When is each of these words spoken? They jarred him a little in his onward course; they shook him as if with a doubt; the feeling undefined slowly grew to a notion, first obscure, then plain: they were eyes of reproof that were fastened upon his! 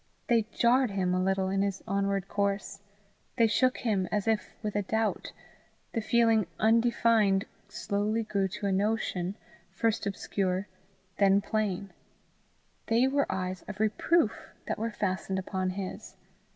They 0.29 0.47
jarred 0.51 0.89
him 0.89 1.13
a 1.13 1.21
little 1.23 1.49
in 1.49 1.61
his 1.61 1.83
onward 1.87 2.27
course; 2.27 2.79
they 3.37 3.45
shook 3.45 3.77
him 3.77 4.07
as 4.11 4.27
if 4.27 4.55
with 4.63 4.75
a 4.75 4.81
doubt; 4.81 5.31
the 5.93 6.01
feeling 6.01 6.47
undefined 6.59 7.45
slowly 7.69 8.23
grew 8.23 8.47
to 8.47 8.65
a 8.65 8.71
notion, 8.71 9.35
first 9.69 10.07
obscure, 10.07 10.67
then 11.17 11.39
plain: 11.39 11.93
they 12.87 13.07
were 13.07 13.31
eyes 13.31 13.61
of 13.67 13.79
reproof 13.79 14.55
that 14.67 14.79
were 14.79 14.89
fastened 14.89 15.37
upon 15.37 15.69
his! 15.69 16.15